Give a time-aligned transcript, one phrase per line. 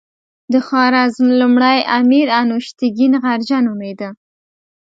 [0.53, 4.09] د خوارزم لومړی امیر انوشتګین غرجه نومېده.